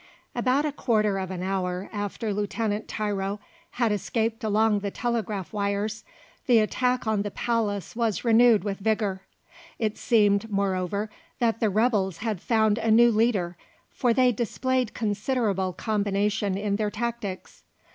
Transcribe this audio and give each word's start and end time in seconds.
About 0.33 0.65
a 0.65 0.71
quarter 0.71 1.19
of 1.19 1.29
an 1.29 1.43
hour 1.43 1.87
after 1.93 2.33
Lieutenant 2.33 2.87
Tiro 2.87 3.39
had 3.73 3.91
escaped 3.91 4.43
along 4.43 4.79
the 4.79 4.89
telegraph 4.89 5.53
wires, 5.53 6.03
the 6.47 6.57
attack 6.57 7.05
on 7.05 7.21
the 7.21 7.29
palace 7.29 7.95
was 7.95 8.25
renewed 8.25 8.63
with 8.63 8.79
vigour. 8.79 9.21
It 9.77 9.99
seemed, 9.99 10.49
moreover, 10.49 11.11
that 11.37 11.59
the 11.59 11.69
rebels 11.69 12.17
had 12.17 12.41
found 12.41 12.79
a 12.79 12.89
new 12.89 13.11
leader, 13.11 13.57
for 13.91 14.11
they 14.11 14.31
displayed 14.31 14.95
considerable 14.95 15.71
combination 15.71 16.57
in 16.57 16.77
their 16.77 16.89
tactics. 16.89 17.61